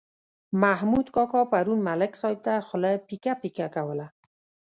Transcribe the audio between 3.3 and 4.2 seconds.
پیکه کوله.